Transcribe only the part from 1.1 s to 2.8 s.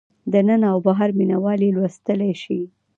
مینه وال یې لوستلی شي.